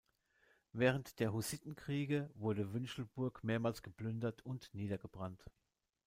Während 0.73 1.19
der 1.19 1.31
Hussitenkriege 1.31 2.31
wurde 2.33 2.73
Wünschelburg 2.73 3.43
mehrmals 3.43 3.83
geplündert 3.83 4.41
und 4.43 4.73
niedergebrannt. 4.73 5.45